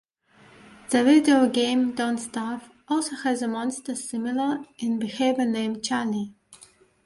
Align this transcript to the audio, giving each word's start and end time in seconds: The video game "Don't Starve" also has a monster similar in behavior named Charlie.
The 0.89 1.03
video 1.03 1.47
game 1.47 1.93
"Don't 1.93 2.17
Starve" 2.17 2.71
also 2.87 3.15
has 3.17 3.43
a 3.43 3.47
monster 3.47 3.93
similar 3.93 4.65
in 4.79 4.97
behavior 4.97 5.45
named 5.45 5.83
Charlie. 5.83 6.33